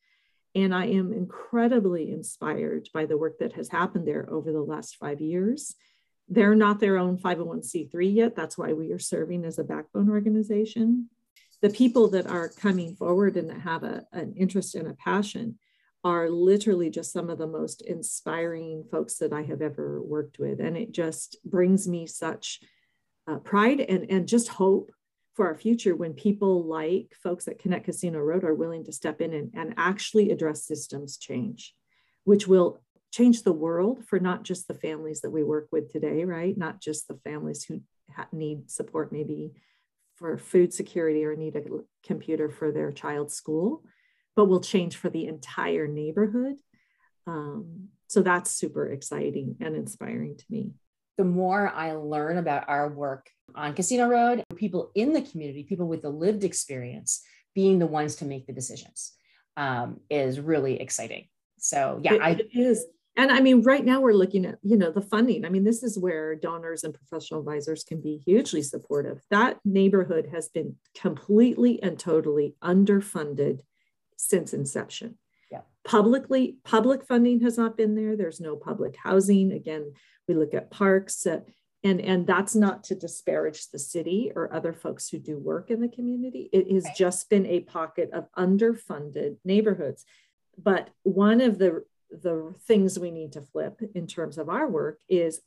[0.55, 4.95] And I am incredibly inspired by the work that has happened there over the last
[4.95, 5.75] five years.
[6.29, 8.35] They're not their own 501c3 yet.
[8.35, 11.09] That's why we are serving as a backbone organization.
[11.61, 15.59] The people that are coming forward and that have a, an interest and a passion
[16.03, 20.59] are literally just some of the most inspiring folks that I have ever worked with.
[20.59, 22.59] And it just brings me such
[23.27, 24.91] uh, pride and, and just hope
[25.35, 29.19] for our future when people like folks at Connect Casino Road are willing to step
[29.19, 31.75] in and, and actually address systems change,
[32.23, 36.23] which will change the world for not just the families that we work with today,
[36.23, 36.57] right?
[36.57, 37.81] Not just the families who
[38.31, 39.53] need support maybe
[40.15, 41.63] for food security or need a
[42.05, 43.83] computer for their child's school,
[44.35, 46.55] but will change for the entire neighborhood.
[47.27, 50.71] Um, so that's super exciting and inspiring to me.
[51.17, 55.87] The more I learn about our work on Casino Road, people in the community, people
[55.87, 57.21] with the lived experience,
[57.53, 59.13] being the ones to make the decisions
[59.55, 61.27] um, is really exciting.
[61.57, 62.85] So yeah, it, I, it is.
[63.17, 65.45] And I mean, right now we're looking at, you know, the funding.
[65.45, 69.21] I mean, this is where donors and professional advisors can be hugely supportive.
[69.31, 73.61] That neighborhood has been completely and totally underfunded
[74.17, 75.17] since inception.
[75.55, 75.61] Yeah.
[75.89, 78.15] Publicly, public funding has not been there.
[78.15, 79.51] There's no public housing.
[79.51, 79.93] Again,
[80.27, 81.41] we look at parks, uh,
[81.83, 85.81] and and that's not to disparage the city or other folks who do work in
[85.81, 86.49] the community.
[86.51, 86.95] It has right.
[86.95, 90.05] just been a pocket of underfunded neighborhoods.
[90.57, 94.99] But one of the the things we need to flip in terms of our work
[95.09, 95.41] is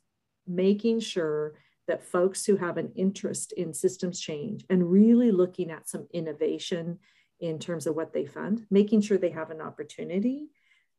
[0.47, 1.55] making sure
[1.87, 6.99] that folks who have an interest in systems change and really looking at some innovation
[7.39, 10.47] in terms of what they fund, making sure they have an opportunity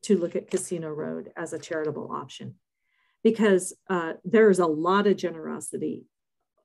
[0.03, 2.55] to look at Casino Road as a charitable option.
[3.23, 6.07] Because uh, there is a lot of generosity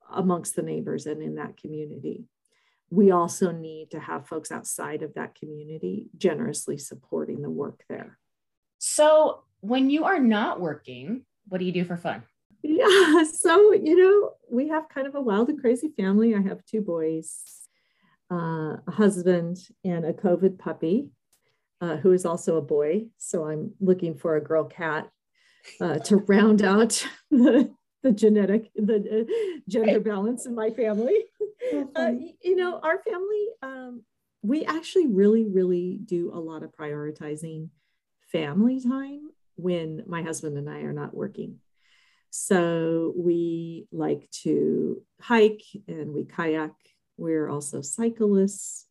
[0.09, 2.26] amongst the neighbors and in that community.
[2.89, 8.17] We also need to have folks outside of that community generously supporting the work there.
[8.78, 12.23] So, when you are not working, what do you do for fun?
[12.61, 16.36] Yeah, so you know, we have kind of a wild and crazy family.
[16.36, 17.64] I have two boys,
[18.32, 21.09] uh, a husband, and a COVID puppy,
[21.82, 23.07] uh, who is also a boy.
[23.17, 25.09] So I'm looking for a girl cat
[25.82, 27.73] uh, to round out the,
[28.03, 31.15] the genetic, the uh, gender balance in my family.
[31.95, 32.11] Uh,
[32.43, 34.03] you know, our family, um,
[34.43, 37.69] we actually really, really do a lot of prioritizing
[38.32, 41.57] family time when my husband and I are not working.
[42.30, 46.73] So we like to hike and we kayak.
[47.18, 48.86] We're also cyclists.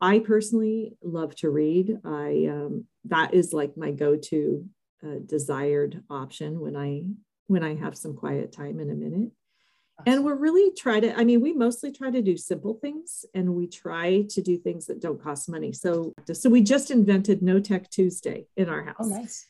[0.00, 1.98] I personally love to read.
[2.04, 4.66] I um, that is like my go-to
[5.04, 7.04] uh, desired option when I
[7.46, 9.30] when I have some quiet time in a minute.
[10.00, 10.12] Awesome.
[10.12, 11.16] And we're really try to.
[11.16, 14.86] I mean, we mostly try to do simple things, and we try to do things
[14.86, 15.72] that don't cost money.
[15.72, 18.96] So, so we just invented No Tech Tuesday in our oh, house.
[19.00, 19.46] Oh, nice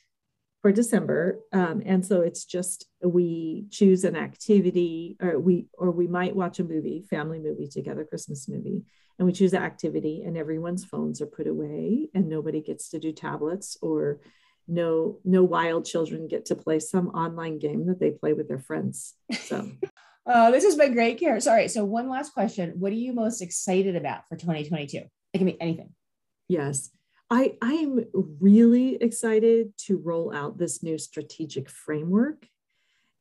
[0.63, 1.41] for December.
[1.53, 6.61] Um, and so it's just we choose an activity or we or we might watch
[6.61, 8.85] a movie, family movie together, Christmas movie,
[9.19, 13.01] and we choose an activity and everyone's phones are put away and nobody gets to
[13.01, 14.21] do tablets or
[14.69, 18.61] no no wild children get to play some online game that they play with their
[18.61, 19.15] friends.
[19.33, 19.69] So
[20.25, 21.41] uh, this has been great, Karen.
[21.41, 21.67] Sorry.
[21.67, 22.75] So one last question.
[22.79, 24.99] What are you most excited about for 2022?
[25.33, 25.93] It can be anything.
[26.47, 26.91] Yes.
[27.33, 28.05] I, I am
[28.41, 32.47] really excited to roll out this new strategic framework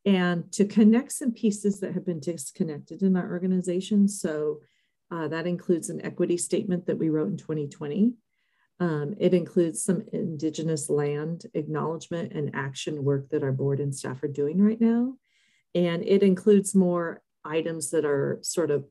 [0.06, 4.10] and to connect some pieces that have been disconnected in our organization.
[4.10, 4.60] So
[5.12, 8.12] uh, that includes an equity statement that we wrote in 2020.
[8.82, 14.22] Um, it includes some Indigenous land acknowledgement and action work that our board and staff
[14.24, 15.14] are doing right now.
[15.74, 18.84] And it includes more items that are sort of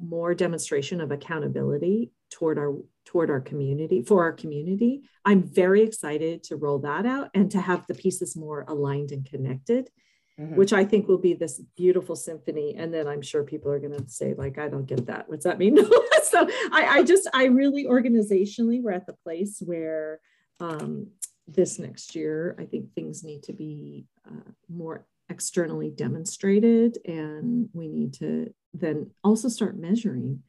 [0.00, 2.74] more demonstration of accountability toward our
[3.04, 5.02] toward our community for our community.
[5.24, 9.24] I'm very excited to roll that out and to have the pieces more aligned and
[9.24, 9.90] connected
[10.38, 10.56] mm-hmm.
[10.56, 12.74] which i think will be this beautiful symphony.
[12.76, 15.28] And then i'm sure people are going to say like i don't get that.
[15.28, 15.78] What's that mean?
[16.22, 20.20] So I, I just i really organizationally we're at the place where
[20.60, 21.08] um,
[21.46, 27.88] this next year i think things need to be uh, more externally demonstrated and we
[27.88, 30.42] need to then also start measuring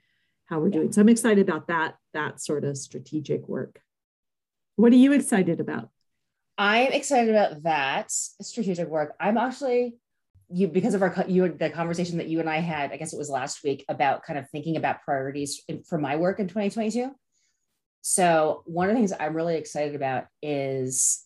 [0.45, 0.91] how we're doing.
[0.91, 3.79] So I'm excited about that that sort of strategic work.
[4.75, 5.89] What are you excited about?
[6.57, 9.15] I'm excited about that strategic work.
[9.19, 9.95] I'm actually
[10.49, 12.91] you because of our you the conversation that you and I had.
[12.91, 16.15] I guess it was last week about kind of thinking about priorities in, for my
[16.15, 17.11] work in 2022.
[18.01, 21.25] So one of the things I'm really excited about is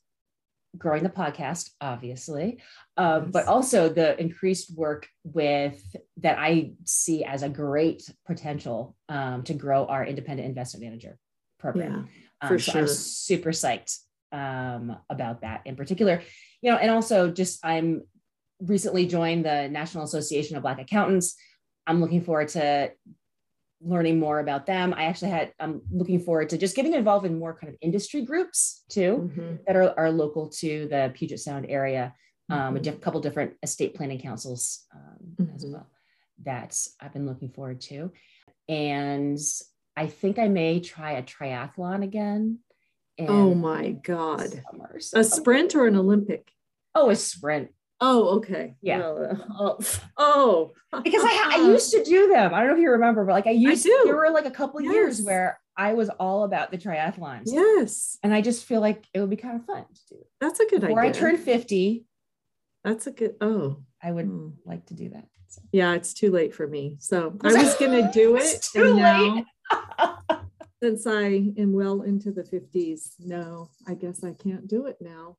[0.78, 2.60] growing the podcast, obviously,
[2.98, 3.32] um, yes.
[3.32, 5.82] but also the increased work with
[6.18, 11.18] that I see as a great potential um, to grow our independent investment manager
[11.60, 12.10] program.
[12.42, 12.82] Yeah, for um, so sure.
[12.82, 14.00] I'm super psyched
[14.32, 16.22] um, about that in particular.
[16.62, 18.04] You know, and also just I'm
[18.60, 21.36] recently joined the National Association of Black Accountants.
[21.86, 22.92] I'm looking forward to
[23.82, 24.94] learning more about them.
[24.94, 28.24] I actually had, I'm looking forward to just getting involved in more kind of industry
[28.24, 29.56] groups too mm-hmm.
[29.66, 32.14] that are, are local to the Puget Sound area.
[32.50, 32.76] Um, mm-hmm.
[32.78, 35.56] a diff- couple different estate planning councils um, mm-hmm.
[35.56, 35.90] as well
[36.46, 38.14] that I've been looking forward to.
[38.70, 39.38] And
[39.98, 42.60] I think I may try a triathlon again.
[43.20, 44.62] Oh my God.
[44.72, 46.52] Summer, so a sprint or an Olympic?
[46.96, 47.70] Oh, a sprint.
[48.00, 48.76] Oh, okay.
[48.82, 49.00] Yeah.
[49.00, 49.36] Well, uh,
[50.18, 51.02] oh, oh.
[51.02, 52.54] because I, I used to do them.
[52.54, 54.46] I don't know if you remember, but like I used I to, there were like
[54.46, 54.94] a couple yes.
[54.94, 57.44] years where I was all about the triathlons.
[57.46, 58.18] Yes.
[58.24, 60.24] And I just feel like it would be kind of fun to do.
[60.40, 61.10] That's a good Before idea.
[61.10, 62.06] I turn 50.
[62.84, 63.78] That's a good, oh.
[64.02, 64.50] I would hmm.
[64.66, 65.26] like to do that.
[65.48, 65.62] So.
[65.72, 66.98] Yeah, it's too late for me.
[67.00, 68.70] So I was going to do it.
[68.76, 69.46] and now,
[70.84, 75.38] since I am well into the 50s, no, I guess I can't do it now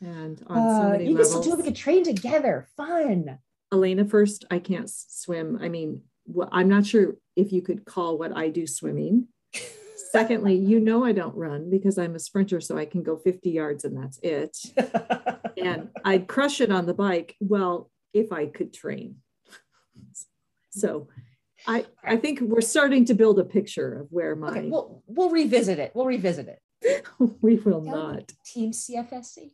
[0.00, 1.32] and on uh, so many you levels.
[1.32, 2.68] can still do like a train together.
[2.76, 3.38] Fun.
[3.72, 5.58] Elena, first, I can't swim.
[5.60, 9.28] I mean, well, I'm not sure if you could call what I do swimming.
[10.12, 13.50] Secondly, you know I don't run because I'm a sprinter, so I can go 50
[13.50, 14.58] yards and that's it.
[15.56, 17.36] and I'd crush it on the bike.
[17.40, 19.16] Well, if I could train.
[20.70, 21.08] so
[21.66, 25.30] I I think we're starting to build a picture of where my okay, we'll we'll
[25.30, 25.92] revisit it.
[25.94, 27.06] We'll revisit it.
[27.40, 28.32] we will not.
[28.44, 29.52] Team CFSC.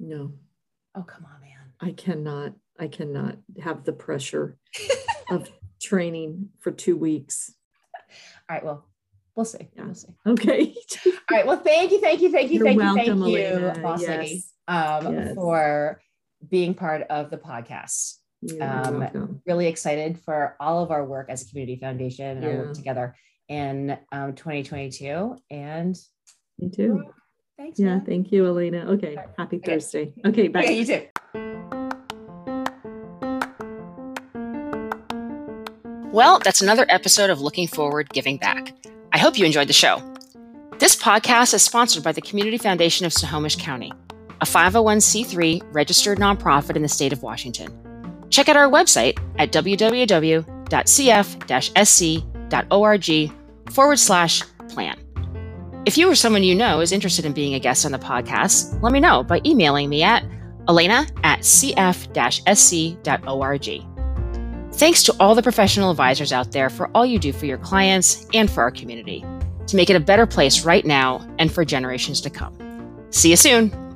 [0.00, 0.32] No.
[0.96, 1.72] Oh, come on, man.
[1.80, 2.54] I cannot.
[2.78, 4.56] I cannot have the pressure
[5.30, 7.54] of training for two weeks.
[8.48, 8.64] All right.
[8.64, 8.86] Well,
[9.36, 9.68] we'll see.
[9.76, 9.84] Yeah.
[9.84, 10.14] We'll see.
[10.26, 10.74] Okay.
[11.06, 11.46] All right.
[11.46, 13.74] Well, thank you, thank you, thank you, You're thank welcome, you, thank Elena.
[13.76, 14.08] you, boss yes.
[14.08, 15.34] lady, um, yes.
[15.34, 16.00] for
[16.48, 18.14] being part of the podcast.
[18.58, 22.48] Um, really excited for all of our work as a community foundation and yeah.
[22.48, 23.14] our work together
[23.50, 25.36] in um, 2022.
[25.50, 25.94] And
[26.58, 27.04] me too.
[27.60, 27.78] Thanks.
[27.78, 28.06] Yeah, man.
[28.06, 28.90] thank you, Elena.
[28.92, 29.28] Okay, right.
[29.36, 29.72] happy okay.
[29.72, 30.14] Thursday.
[30.24, 30.60] Okay, bye.
[30.60, 31.06] Okay, you too.
[36.10, 38.72] Well, that's another episode of Looking Forward Giving Back.
[39.12, 40.02] I hope you enjoyed the show.
[40.78, 43.92] This podcast is sponsored by the Community Foundation of Snohomish County,
[44.40, 47.70] a 501c3 registered nonprofit in the state of Washington.
[48.30, 50.52] Check out our website at www.cf-sc.org
[53.70, 54.96] forward slash plan.
[55.86, 58.80] If you or someone you know is interested in being a guest on the podcast,
[58.82, 60.24] let me know by emailing me at
[60.68, 62.00] elena at cf-sc.org.
[64.74, 68.26] Thanks to all the professional advisors out there for all you do for your clients
[68.34, 69.24] and for our community
[69.66, 72.56] to make it a better place right now and for generations to come.
[73.10, 73.89] See you soon.